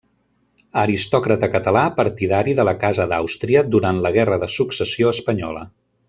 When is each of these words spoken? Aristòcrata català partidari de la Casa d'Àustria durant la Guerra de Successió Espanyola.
Aristòcrata 0.83 1.49
català 1.55 1.83
partidari 1.99 2.55
de 2.61 2.65
la 2.69 2.73
Casa 2.87 3.07
d'Àustria 3.11 3.63
durant 3.75 3.99
la 4.07 4.13
Guerra 4.19 4.39
de 4.45 4.49
Successió 4.59 5.13
Espanyola. 5.19 5.67